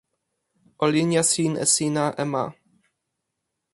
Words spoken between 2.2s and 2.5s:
e ma.